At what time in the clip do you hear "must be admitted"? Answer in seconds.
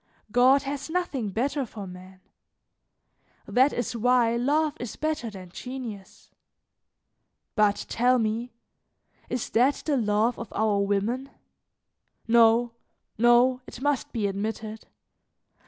13.79-14.87